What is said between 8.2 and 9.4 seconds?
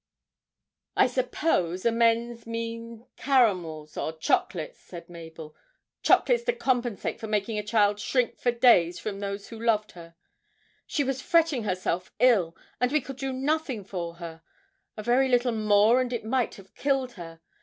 for days from